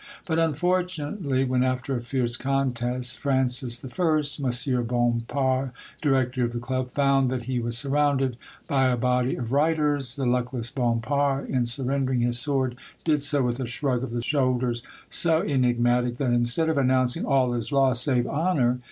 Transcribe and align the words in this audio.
But, 0.25 0.39
unfortunately, 0.39 1.43
when, 1.43 1.63
after 1.63 1.95
a 1.95 2.01
fierce 2.01 2.35
contest, 2.35 3.19
Francis 3.19 3.85
L— 3.85 4.21
Monsieur 4.39 4.81
Bompard, 4.81 5.73
director 6.01 6.43
of 6.43 6.53
the 6.53 6.59
Club— 6.59 6.89
found 6.95 7.29
that 7.29 7.43
he 7.43 7.59
was 7.59 7.77
surrounded 7.77 8.35
by 8.67 8.87
a 8.87 8.97
body 8.97 9.35
of 9.35 9.51
Reiters, 9.51 10.15
the 10.15 10.25
luckless 10.25 10.71
Bompard, 10.71 11.47
in 11.47 11.67
surrendering 11.67 12.21
his 12.21 12.39
sword, 12.39 12.77
did 13.03 13.21
so 13.21 13.43
with 13.43 13.59
a 13.59 13.67
shrug 13.67 14.03
of 14.03 14.09
the 14.09 14.23
shoulders 14.23 14.81
so 15.07 15.43
enigmatic 15.43 16.15
that, 16.15 16.31
instead 16.33 16.67
of 16.67 16.79
announcing 16.79 17.23
*' 17.25 17.25
All 17.27 17.53
is 17.53 17.71
lost 17.71 18.03
save 18.03 18.25
honor 18.27 18.79